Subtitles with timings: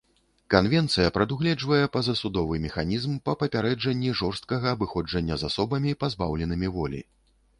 [0.51, 7.01] Канвенцыя прадугледжвае пазасудовы механізм па папярэджанні жорсткага абыходжання з асобамі, пазбаўленымі волі.